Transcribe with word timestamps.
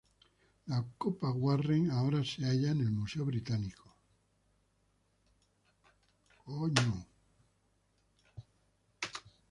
La 0.65 0.81
Copa 0.97 1.29
Warren 1.31 1.91
ahora 1.91 2.23
se 2.25 2.43
halla 2.43 2.71
en 2.71 2.79
el 2.79 2.89
Museo 2.91 3.23
Británico. 3.23 3.95